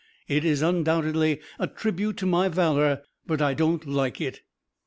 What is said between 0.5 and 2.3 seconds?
undoubtedly a tribute to